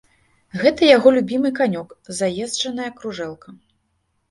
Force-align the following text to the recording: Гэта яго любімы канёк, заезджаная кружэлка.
Гэта 0.61 0.87
яго 0.97 1.11
любімы 1.17 1.51
канёк, 1.61 1.95
заезджаная 2.21 2.91
кружэлка. 2.99 3.49